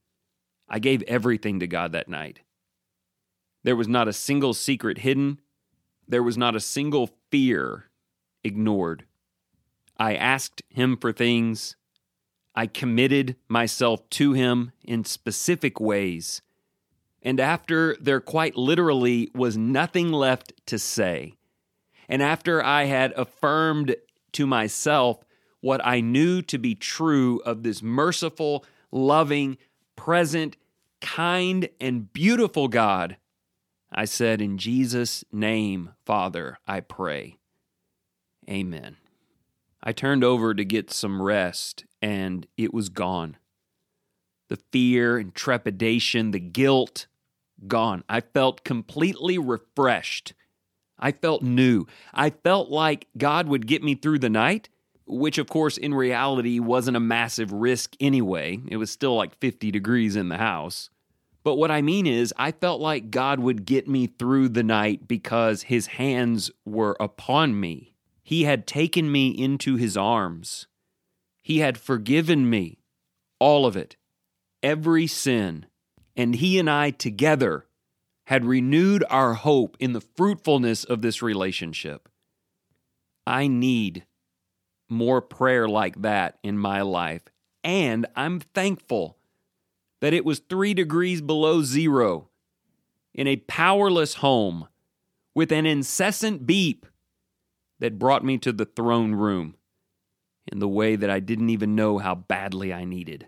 I 0.67 0.79
gave 0.79 1.03
everything 1.03 1.61
to 1.61 1.67
God 1.67 1.93
that 1.93 2.09
night. 2.09 2.41
There 3.65 3.77
was 3.77 3.89
not 3.89 4.09
a 4.09 4.15
single 4.15 4.55
secret 4.55 4.99
hidden, 4.99 5.41
there 6.09 6.23
was 6.23 6.37
not 6.37 6.57
a 6.57 6.61
single 6.61 7.11
fear 7.31 7.87
ignored. 8.45 9.05
I 9.99 10.15
asked 10.15 10.63
Him 10.69 10.97
for 10.97 11.13
things. 11.13 11.77
I 12.55 12.67
committed 12.67 13.37
myself 13.49 14.09
to 14.11 14.33
Him 14.33 14.73
in 14.85 15.05
specific 15.05 15.81
ways. 15.81 16.43
And 17.23 17.41
after 17.41 17.97
there 18.01 18.21
quite 18.21 18.57
literally 18.57 19.31
was 19.35 19.57
nothing 19.57 20.13
left 20.13 20.53
to 20.67 20.79
say, 20.79 21.35
and 22.09 22.23
after 22.23 22.63
I 22.63 22.85
had 22.85 23.13
affirmed 23.13 23.97
to 24.33 24.47
myself 24.47 25.25
what 25.61 25.85
I 25.85 26.01
knew 26.01 26.43
to 26.43 26.59
be 26.59 26.77
true 26.77 27.41
of 27.45 27.65
this 27.65 27.83
merciful, 27.83 28.65
loving, 28.93 29.59
present, 29.97 30.57
kind, 31.01 31.69
and 31.81 32.13
beautiful 32.13 32.69
God, 32.69 33.17
I 33.97 34.05
said, 34.05 34.41
In 34.41 34.59
Jesus' 34.59 35.25
name, 35.33 35.95
Father, 36.05 36.59
I 36.67 36.81
pray. 36.81 37.39
Amen. 38.49 38.97
I 39.83 39.93
turned 39.93 40.23
over 40.23 40.55
to 40.55 40.65
get 40.65 40.93
some 40.93 41.23
rest, 41.23 41.85
and 42.01 42.47
it 42.57 42.73
was 42.75 42.89
gone. 42.89 43.39
The 44.49 44.59
fear 44.71 45.19
and 45.19 45.35
trepidation, 45.35 46.31
the 46.31 46.41
guilt, 46.41 47.07
gone. 47.67 48.05
I 48.09 48.21
felt 48.21 48.63
completely 48.63 49.39
refreshed 49.39 50.35
I 50.99 51.13
felt 51.13 51.43
new. 51.43 51.87
I 52.15 52.31
felt 52.31 52.71
like 52.71 53.09
God 53.17 53.49
would 53.49 53.67
get 53.67 53.83
me 53.83 53.95
through 53.95 54.21
the 54.21 54.31
night, 54.31 54.69
which, 55.07 55.39
of 55.39 55.49
course, 55.49 55.77
in 55.77 55.95
reality 55.95 56.59
wasn't 56.59 56.97
a 56.97 57.01
massive 57.01 57.53
risk 57.53 57.95
anyway. 58.01 58.59
It 58.69 58.77
was 58.77 58.91
still 58.91 59.15
like 59.15 59.39
50 59.39 59.71
degrees 59.71 60.17
in 60.17 60.29
the 60.29 60.39
house. 60.39 60.91
But 61.47 61.59
what 61.59 61.71
I 61.71 61.81
mean 61.81 62.09
is, 62.09 62.35
I 62.37 62.51
felt 62.51 62.81
like 62.81 63.13
God 63.13 63.39
would 63.39 63.67
get 63.67 63.87
me 63.87 64.09
through 64.09 64.49
the 64.49 64.65
night 64.65 65.07
because 65.07 65.63
his 65.63 65.87
hands 65.87 66.51
were 66.65 66.97
upon 66.99 67.61
me. 67.61 67.95
He 68.25 68.43
had 68.43 68.67
taken 68.67 69.13
me 69.13 69.29
into 69.29 69.77
his 69.77 69.97
arms. 69.97 70.67
He 71.45 71.61
had 71.61 71.79
forgiven 71.79 72.51
me, 72.51 72.81
all 73.39 73.65
of 73.65 73.77
it, 73.77 73.95
every 74.61 75.07
sin. 75.07 75.67
And 76.17 76.35
he 76.35 76.59
and 76.59 76.69
I 76.69 76.91
together 76.91 77.67
had 78.25 78.45
renewed 78.45 79.05
our 79.09 79.35
hope 79.35 79.77
in 79.79 79.93
the 79.93 80.01
fruitfulness 80.01 80.83
of 80.83 81.01
this 81.01 81.23
relationship. 81.23 82.09
I 83.25 83.47
need 83.47 84.05
more 84.89 85.23
prayer 85.23 85.69
like 85.69 86.03
that 86.03 86.41
in 86.43 86.59
my 86.59 86.83
life. 86.83 87.23
And 87.63 88.05
I'm 88.17 88.41
thankful 88.41 89.17
that 90.07 90.15
it 90.15 90.25
was 90.25 90.39
three 90.39 90.73
degrees 90.73 91.21
below 91.21 91.63
zero 91.63 92.29
in 93.13 93.27
a 93.27 93.35
powerless 93.35 94.15
home 94.15 94.69
with 95.35 95.51
an 95.51 95.67
incessant 95.67 96.47
beep 96.47 96.87
that 97.81 97.99
brought 97.99 98.25
me 98.25 98.39
to 98.39 98.53
the 98.53 98.67
throne 98.67 99.17
room 99.17 99.57
in 100.47 100.61
the 100.61 100.69
way 100.69 100.95
that 100.95 101.11
I 101.11 101.19
didn't 101.19 101.51
even 101.51 101.75
know 101.75 101.99
how 101.99 102.15
badly 102.15 102.73
I 102.73 102.85
needed. 102.85 103.27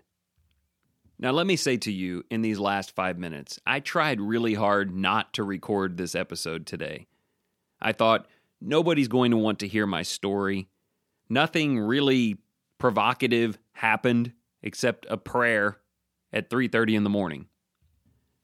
Now, 1.19 1.31
let 1.31 1.45
me 1.45 1.57
say 1.57 1.75
to 1.75 1.91
you 1.91 2.23
in 2.31 2.43
these 2.43 2.59
last 2.59 2.95
five 2.95 3.17
minutes, 3.17 3.59
I 3.67 3.81
tried 3.81 4.21
really 4.21 4.53
hard 4.53 4.95
not 4.95 5.33
to 5.33 5.43
record 5.43 5.97
this 5.97 6.15
episode 6.15 6.65
today. 6.65 7.07
I 7.81 7.91
thought 7.91 8.25
nobody's 8.61 9.09
going 9.09 9.31
to 9.31 9.37
want 9.37 9.59
to 9.59 9.67
hear 9.67 9.85
my 9.85 10.03
story. 10.03 10.69
Nothing 11.27 11.77
really 11.77 12.37
provocative 12.77 13.57
happened 13.73 14.31
except 14.63 15.05
a 15.09 15.17
prayer 15.17 15.81
at 16.31 16.49
3:30 16.49 16.95
in 16.95 17.03
the 17.03 17.09
morning. 17.09 17.47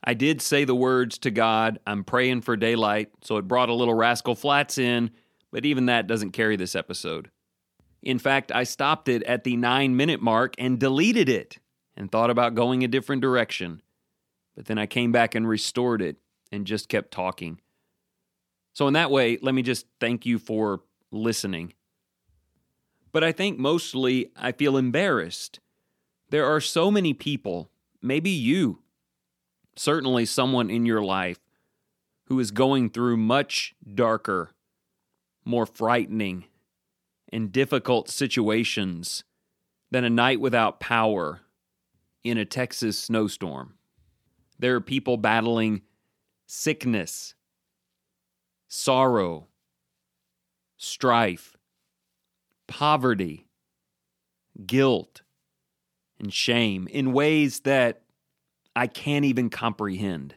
I 0.04 0.14
did 0.14 0.42
say 0.42 0.66
the 0.66 0.76
words 0.76 1.18
to 1.20 1.32
God, 1.32 1.80
I'm 1.88 2.04
praying 2.04 2.42
for 2.42 2.56
daylight, 2.56 3.10
so 3.22 3.38
it 3.38 3.48
brought 3.48 3.70
a 3.70 3.74
little 3.74 3.96
Rascal 3.96 4.36
Flatts 4.36 4.78
in, 4.78 5.10
but 5.52 5.66
even 5.66 5.88
that 5.88 6.06
doesn't 6.06 6.32
carry 6.32 6.56
this 6.56 6.76
episode. 6.76 7.32
In 8.04 8.20
fact, 8.20 8.52
I 8.52 8.66
stopped 8.66 9.10
it 9.10 9.24
at 9.24 9.44
the 9.44 9.58
9 9.58 9.96
minute 9.96 10.22
mark 10.22 10.54
and 10.60 10.80
deleted 10.80 11.28
it 11.28 11.58
and 11.98 12.12
thought 12.12 12.30
about 12.30 12.54
going 12.54 12.84
a 12.84 12.88
different 12.88 13.24
direction. 13.24 13.82
But 14.56 14.66
then 14.66 14.78
I 14.78 14.86
came 14.86 15.12
back 15.12 15.34
and 15.34 15.48
restored 15.48 16.02
it 16.02 16.18
and 16.52 16.68
just 16.68 16.88
kept 16.88 17.12
talking. 17.12 17.60
So, 18.74 18.88
in 18.88 18.94
that 18.94 19.10
way, 19.12 19.40
let 19.42 19.56
me 19.56 19.64
just 19.64 19.88
thank 20.00 20.26
you 20.26 20.38
for 20.38 20.82
listening. 21.12 21.74
But 23.12 23.24
I 23.24 23.32
think 23.32 23.58
mostly 23.58 24.32
I 24.36 24.52
feel 24.52 24.78
embarrassed. 24.78 25.60
There 26.30 26.46
are 26.46 26.60
so 26.60 26.92
many 26.92 27.14
people, 27.14 27.72
maybe 28.06 28.30
you, 28.30 28.80
certainly 29.76 30.26
someone 30.26 30.70
in 30.70 30.86
your 30.86 31.02
life 31.02 31.40
who 32.28 32.40
is 32.40 32.52
going 32.52 32.90
through 32.90 33.18
much 33.18 33.76
darker, 33.94 34.52
more 35.44 35.66
frightening, 35.66 36.46
and 37.34 37.52
difficult 37.52 38.10
situations 38.10 39.24
than 39.92 40.04
a 40.04 40.10
night 40.10 40.40
without 40.40 40.80
power 40.80 41.42
in 42.24 42.38
a 42.38 42.46
Texas 42.46 42.98
snowstorm. 42.98 43.76
There 44.58 44.76
are 44.76 44.82
people 44.82 45.18
battling 45.18 45.82
sickness, 46.48 47.36
sorrow, 48.68 49.48
strife, 50.78 51.56
poverty, 52.68 53.48
guilt, 54.66 55.22
and 56.20 56.34
shame 56.34 56.88
in 56.92 57.14
ways 57.14 57.62
that 57.62 58.02
I 58.76 58.88
can't 58.88 59.26
even 59.26 59.50
comprehend. 59.50 60.36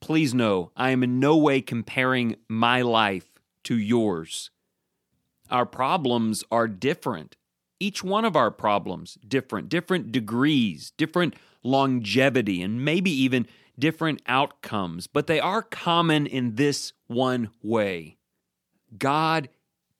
Please 0.00 0.34
know 0.34 0.70
I 0.76 0.90
am 0.90 1.02
in 1.02 1.18
no 1.18 1.36
way 1.36 1.60
comparing 1.60 2.36
my 2.48 2.82
life 2.82 3.30
to 3.64 3.76
yours. 3.76 4.50
Our 5.50 5.66
problems 5.66 6.44
are 6.50 6.68
different. 6.68 7.36
Each 7.78 8.02
one 8.02 8.24
of 8.24 8.36
our 8.36 8.50
problems 8.50 9.18
different, 9.26 9.68
different 9.68 10.12
degrees, 10.12 10.92
different 10.96 11.34
longevity, 11.62 12.62
and 12.62 12.84
maybe 12.84 13.10
even 13.10 13.46
different 13.78 14.22
outcomes, 14.26 15.06
but 15.06 15.26
they 15.26 15.40
are 15.40 15.62
common 15.62 16.26
in 16.26 16.54
this 16.54 16.92
one 17.06 17.50
way 17.62 18.16
God 18.96 19.48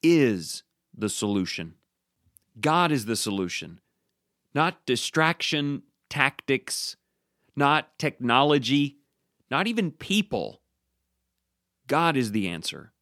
is 0.02 0.62
the 0.96 1.08
solution. 1.08 1.74
God 2.58 2.90
is 2.90 3.04
the 3.04 3.16
solution, 3.16 3.80
not 4.56 4.86
distraction 4.86 5.82
tactics, 6.08 6.96
not 7.54 7.96
technology, 7.98 8.96
not 9.50 9.66
even 9.66 9.90
people. 9.92 10.62
God 11.86 12.16
is 12.16 12.32
the 12.32 12.48
answer. 12.48 12.92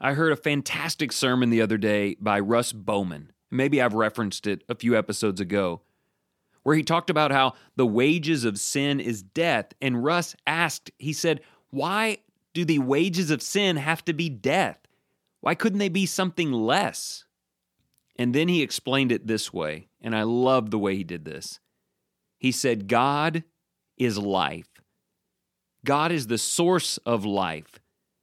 I 0.00 0.14
heard 0.14 0.32
a 0.32 0.36
fantastic 0.36 1.12
sermon 1.12 1.50
the 1.50 1.60
other 1.60 1.76
day 1.76 2.16
by 2.18 2.40
Russ 2.40 2.72
Bowman. 2.72 3.32
Maybe 3.50 3.82
I've 3.82 3.92
referenced 3.92 4.46
it 4.46 4.64
a 4.66 4.74
few 4.74 4.96
episodes 4.96 5.42
ago, 5.42 5.82
where 6.62 6.74
he 6.74 6.82
talked 6.82 7.10
about 7.10 7.32
how 7.32 7.52
the 7.76 7.86
wages 7.86 8.46
of 8.46 8.58
sin 8.58 8.98
is 8.98 9.22
death. 9.22 9.74
And 9.82 10.02
Russ 10.02 10.34
asked, 10.46 10.90
he 10.98 11.12
said, 11.12 11.42
Why 11.68 12.18
do 12.54 12.64
the 12.64 12.78
wages 12.78 13.30
of 13.30 13.42
sin 13.42 13.76
have 13.76 14.02
to 14.06 14.14
be 14.14 14.30
death? 14.30 14.78
Why 15.42 15.54
couldn't 15.54 15.80
they 15.80 15.90
be 15.90 16.06
something 16.06 16.50
less? 16.50 17.24
And 18.22 18.32
then 18.32 18.46
he 18.46 18.62
explained 18.62 19.10
it 19.10 19.26
this 19.26 19.52
way, 19.52 19.88
and 20.00 20.14
I 20.14 20.22
love 20.22 20.70
the 20.70 20.78
way 20.78 20.94
he 20.94 21.02
did 21.02 21.24
this. 21.24 21.58
He 22.38 22.52
said, 22.52 22.86
God 22.86 23.42
is 23.96 24.16
life. 24.16 24.80
God 25.84 26.12
is 26.12 26.28
the 26.28 26.38
source 26.38 26.98
of 26.98 27.24
life. 27.24 27.80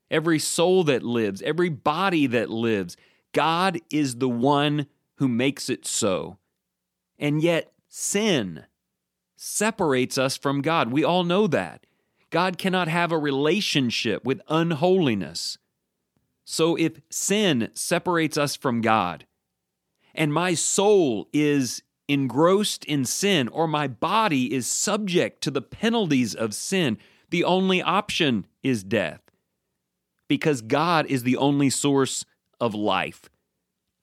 Every 0.10 0.40
soul 0.40 0.86
that 0.86 1.04
lives, 1.04 1.42
every 1.42 1.68
body 1.68 2.28
that 2.28 2.50
lives, 2.50 2.96
God 3.34 3.78
is 3.90 4.16
the 4.16 4.30
one 4.30 4.88
who 5.16 5.28
makes 5.28 5.70
it 5.70 5.86
so. 5.86 6.38
And 7.18 7.44
yet, 7.44 7.74
sin 7.90 8.68
separates 9.36 10.18
us 10.18 10.38
from 10.38 10.62
God. 10.62 10.94
We 10.94 11.04
all 11.04 11.26
know 11.26 11.46
that. 11.48 11.86
God 12.30 12.58
cannot 12.58 12.88
have 12.88 13.12
a 13.12 13.20
relationship 13.20 14.24
with 14.24 14.40
unholiness. 14.48 15.58
So, 16.46 16.78
if 16.78 17.02
sin 17.10 17.70
separates 17.74 18.38
us 18.38 18.56
from 18.56 18.80
God, 18.80 19.26
and 20.14 20.34
my 20.34 20.54
soul 20.54 21.28
is 21.34 21.84
engrossed 22.08 22.84
in 22.86 23.06
sin, 23.06 23.48
or 23.50 23.68
my 23.68 23.88
body 23.88 24.54
is 24.54 24.66
subject 24.66 25.42
to 25.42 25.52
the 25.52 25.62
penalties 25.62 26.34
of 26.34 26.54
sin, 26.54 26.98
the 27.30 27.44
only 27.44 27.82
option 27.82 28.48
is 28.64 28.84
death. 28.84 29.22
Because 30.28 30.62
God 30.62 31.06
is 31.06 31.24
the 31.24 31.38
only 31.38 31.70
source 31.70 32.26
of 32.60 32.74
life. 32.74 33.30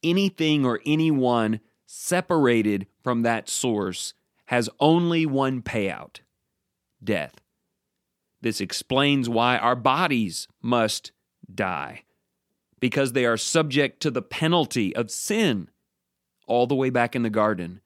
Anything 0.02 0.64
or 0.64 0.80
anyone 0.86 1.60
separated 1.86 2.86
from 3.02 3.22
that 3.22 3.48
source 3.48 4.14
has 4.46 4.70
only 4.78 5.26
one 5.26 5.62
payout 5.62 6.20
death. 7.02 7.34
This 8.40 8.60
explains 8.60 9.28
why 9.28 9.58
our 9.58 9.76
bodies 9.76 10.46
must 10.62 11.10
die, 11.52 12.04
because 12.80 13.12
they 13.12 13.24
are 13.24 13.36
subject 13.36 14.00
to 14.02 14.10
the 14.10 14.22
penalty 14.22 14.94
of 14.94 15.10
sin 15.10 15.70
all 16.46 16.66
the 16.66 16.74
way 16.74 16.90
back 16.90 17.14
in 17.14 17.22
the 17.22 17.30
garden. 17.30 17.80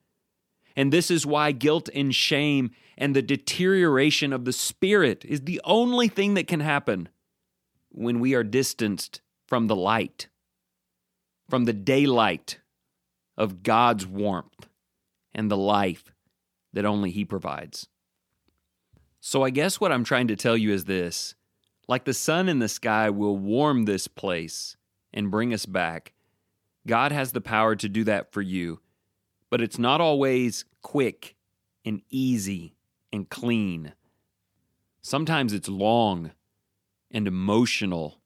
And 0.76 0.92
this 0.92 1.10
is 1.10 1.26
why 1.26 1.52
guilt 1.52 1.88
and 1.94 2.14
shame 2.14 2.70
and 2.96 3.16
the 3.16 3.22
deterioration 3.22 4.32
of 4.32 4.44
the 4.44 4.52
spirit 4.52 5.24
is 5.24 5.42
the 5.42 5.60
only 5.64 6.08
thing 6.08 6.34
that 6.34 6.46
can 6.46 6.60
happen 6.60 7.08
when 7.90 8.20
we 8.20 8.34
are 8.34 8.44
distanced 8.44 9.20
from 9.46 9.66
the 9.66 9.76
light, 9.76 10.28
from 11.48 11.64
the 11.64 11.72
daylight 11.72 12.60
of 13.36 13.62
God's 13.62 14.06
warmth 14.06 14.68
and 15.34 15.50
the 15.50 15.56
life 15.56 16.12
that 16.72 16.84
only 16.84 17.10
He 17.10 17.24
provides. 17.24 17.88
So, 19.20 19.42
I 19.42 19.50
guess 19.50 19.80
what 19.80 19.92
I'm 19.92 20.04
trying 20.04 20.28
to 20.28 20.36
tell 20.36 20.56
you 20.56 20.72
is 20.72 20.84
this 20.84 21.34
like 21.88 22.04
the 22.04 22.14
sun 22.14 22.48
in 22.48 22.60
the 22.60 22.68
sky 22.68 23.10
will 23.10 23.36
warm 23.36 23.84
this 23.84 24.06
place 24.06 24.76
and 25.12 25.30
bring 25.30 25.52
us 25.52 25.66
back, 25.66 26.12
God 26.86 27.12
has 27.12 27.32
the 27.32 27.40
power 27.40 27.76
to 27.76 27.88
do 27.88 28.04
that 28.04 28.32
for 28.32 28.42
you 28.42 28.80
but 29.50 29.60
it's 29.60 29.78
not 29.78 30.00
always 30.00 30.64
quick 30.80 31.34
and 31.84 32.00
easy 32.08 32.76
and 33.12 33.28
clean. 33.28 33.92
Sometimes 35.02 35.52
it's 35.52 35.68
long 35.68 36.30
and 37.10 37.26
emotional 37.26 38.20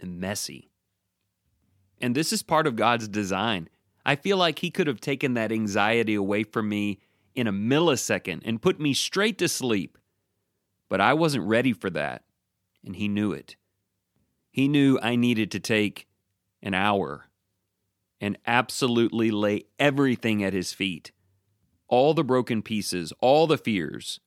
and 0.00 0.20
messy. 0.20 0.70
And 2.00 2.14
this 2.14 2.32
is 2.32 2.42
part 2.42 2.66
of 2.66 2.76
God's 2.76 3.08
design. 3.08 3.68
I 4.04 4.16
feel 4.16 4.36
like 4.36 4.58
He 4.58 4.70
could 4.70 4.88
have 4.88 5.00
taken 5.00 5.34
that 5.34 5.52
anxiety 5.52 6.14
away 6.14 6.42
from 6.42 6.68
me 6.68 6.98
in 7.34 7.46
a 7.46 7.52
millisecond 7.52 8.42
and 8.44 8.62
put 8.62 8.80
me 8.80 8.94
straight 8.94 9.38
to 9.38 9.48
sleep. 9.48 9.96
But 10.88 11.00
I 11.00 11.14
wasn't 11.14 11.46
ready 11.46 11.72
for 11.72 11.90
that, 11.90 12.24
and 12.84 12.96
He 12.96 13.08
knew 13.08 13.32
it. 13.32 13.56
He 14.50 14.66
knew 14.66 14.98
I 15.02 15.14
needed 15.14 15.50
to 15.52 15.60
take 15.60 16.08
an 16.62 16.74
hour 16.74 17.27
and 18.20 18.38
absolutely 18.46 19.30
lay 19.30 19.64
everything 19.78 20.42
at 20.42 20.52
his 20.52 20.72
feet 20.72 21.12
all 21.88 22.12
the 22.12 22.24
broken 22.24 22.60
pieces, 22.60 23.14
all 23.20 23.46
the 23.46 23.56
fears, 23.56 24.20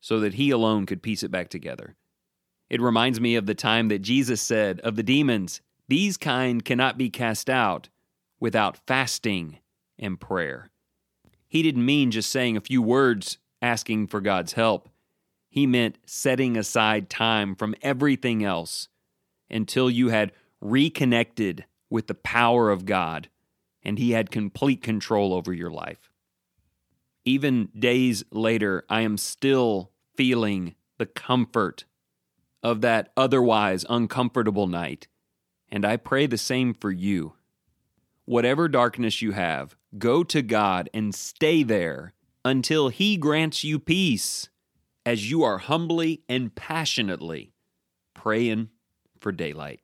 so 0.00 0.18
that 0.20 0.34
he 0.34 0.50
alone 0.50 0.84
could 0.84 1.02
piece 1.02 1.22
it 1.22 1.30
back 1.30 1.48
together. 1.48 1.94
It 2.68 2.80
reminds 2.80 3.20
me 3.20 3.36
of 3.36 3.46
the 3.46 3.54
time 3.54 3.88
that 3.88 4.02
Jesus 4.02 4.42
said 4.42 4.80
of 4.80 4.96
the 4.96 5.02
demons, 5.02 5.60
These 5.88 6.16
kind 6.16 6.64
cannot 6.64 6.98
be 6.98 7.10
cast 7.10 7.48
out 7.48 7.88
without 8.40 8.78
fasting 8.86 9.58
and 9.98 10.20
prayer. 10.20 10.70
He 11.46 11.62
didn't 11.62 11.86
mean 11.86 12.10
just 12.10 12.30
saying 12.30 12.56
a 12.56 12.60
few 12.60 12.82
words 12.82 13.38
asking 13.62 14.08
for 14.08 14.20
God's 14.20 14.54
help. 14.54 14.88
He 15.48 15.66
meant 15.66 15.98
setting 16.04 16.56
aside 16.56 17.08
time 17.08 17.54
from 17.54 17.76
everything 17.80 18.42
else 18.42 18.88
until 19.48 19.88
you 19.88 20.08
had 20.08 20.32
reconnected 20.60 21.64
with 21.88 22.08
the 22.08 22.14
power 22.14 22.70
of 22.70 22.86
God 22.86 23.28
and 23.84 23.98
He 23.98 24.12
had 24.12 24.30
complete 24.30 24.82
control 24.82 25.32
over 25.32 25.52
your 25.52 25.70
life. 25.70 26.10
Even 27.24 27.68
days 27.78 28.24
later, 28.30 28.84
I 28.88 29.00
am 29.00 29.16
still 29.16 29.90
feeling 30.16 30.74
the 30.98 31.06
comfort 31.06 31.84
of 32.62 32.80
that 32.80 33.12
otherwise 33.16 33.84
uncomfortable 33.88 34.66
night, 34.66 35.08
and 35.70 35.84
I 35.84 35.96
pray 35.96 36.26
the 36.26 36.38
same 36.38 36.74
for 36.74 36.90
you. 36.90 37.34
Whatever 38.24 38.68
darkness 38.68 39.20
you 39.20 39.32
have, 39.32 39.76
go 39.98 40.24
to 40.24 40.40
God 40.40 40.88
and 40.94 41.14
stay 41.14 41.62
there 41.62 42.14
until 42.44 42.88
He 42.88 43.16
grants 43.16 43.64
you 43.64 43.78
peace 43.78 44.48
as 45.04 45.30
you 45.30 45.42
are 45.42 45.58
humbly 45.58 46.22
and 46.28 46.54
passionately 46.54 47.52
praying 48.14 48.70
for 49.20 49.32
daylight. 49.32 49.80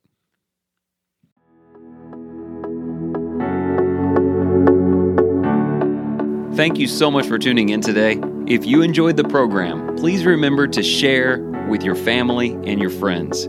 Thank 6.55 6.77
you 6.77 6.87
so 6.87 7.09
much 7.09 7.27
for 7.27 7.39
tuning 7.39 7.69
in 7.69 7.79
today. 7.79 8.19
If 8.45 8.65
you 8.65 8.81
enjoyed 8.81 9.15
the 9.15 9.23
program, 9.23 9.95
please 9.95 10.25
remember 10.25 10.67
to 10.67 10.83
share 10.83 11.39
with 11.69 11.81
your 11.81 11.95
family 11.95 12.51
and 12.51 12.81
your 12.81 12.89
friends. 12.89 13.47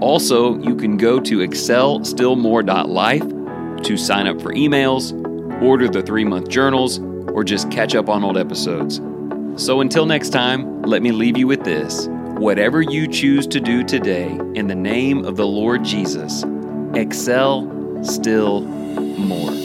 Also, 0.00 0.58
you 0.58 0.74
can 0.74 0.96
go 0.96 1.20
to 1.20 1.38
excelstillmore.life 1.38 3.82
to 3.84 3.96
sign 3.96 4.26
up 4.26 4.42
for 4.42 4.52
emails, 4.52 5.12
order 5.62 5.88
the 5.88 6.02
three 6.02 6.24
month 6.24 6.48
journals, 6.48 6.98
or 7.28 7.44
just 7.44 7.70
catch 7.70 7.94
up 7.94 8.08
on 8.08 8.24
old 8.24 8.36
episodes. 8.36 9.00
So 9.56 9.80
until 9.80 10.04
next 10.04 10.30
time, 10.30 10.82
let 10.82 11.02
me 11.02 11.12
leave 11.12 11.38
you 11.38 11.46
with 11.46 11.62
this. 11.62 12.08
Whatever 12.38 12.82
you 12.82 13.06
choose 13.06 13.46
to 13.46 13.60
do 13.60 13.84
today, 13.84 14.28
in 14.54 14.66
the 14.66 14.74
name 14.74 15.24
of 15.24 15.36
the 15.36 15.46
Lord 15.46 15.84
Jesus, 15.84 16.44
excel 16.94 17.70
still 18.02 18.62
more. 18.62 19.63